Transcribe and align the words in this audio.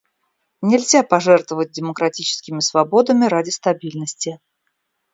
Нельзя 0.63 1.03
пожертвовать 1.03 1.69
демократическими 1.73 2.59
свободами 2.59 3.25
ради 3.25 3.51
стабильности. 3.51 4.39